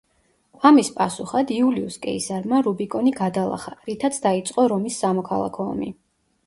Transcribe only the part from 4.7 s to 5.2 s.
რომის